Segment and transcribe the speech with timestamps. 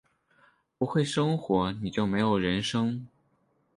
[0.79, 3.07] 不会生活，你就没有人生